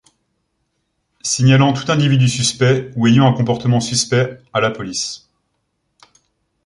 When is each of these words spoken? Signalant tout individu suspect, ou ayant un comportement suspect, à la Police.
Signalant 1.21 1.73
tout 1.73 1.91
individu 1.91 2.27
suspect, 2.27 2.89
ou 2.95 3.05
ayant 3.05 3.27
un 3.27 3.33
comportement 3.37 3.79
suspect, 3.79 4.41
à 4.51 4.59
la 4.59 4.71
Police. 4.71 5.29